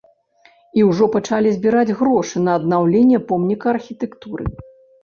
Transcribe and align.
І 0.79 0.85
ўжо 0.91 1.05
пачалі 1.17 1.53
збіраць 1.57 1.95
грошы 2.01 2.37
на 2.49 2.59
аднаўленне 2.61 3.25
помніка 3.31 3.65
архітэктуры. 3.79 4.43